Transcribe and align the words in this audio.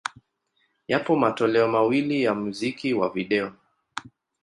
Yapo 0.87 1.15
matoleo 1.15 1.67
mawili 1.67 2.23
ya 2.23 2.35
muziki 2.35 2.93
wa 2.93 3.09
video. 3.09 3.51